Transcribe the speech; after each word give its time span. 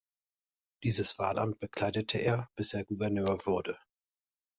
Dieses 0.81 1.19
Wahlamt 1.19 1.59
bekleidete 1.59 2.17
er, 2.17 2.49
bis 2.55 2.73
er 2.73 2.83
Gouverneur 2.85 3.45
wurde. 3.45 3.77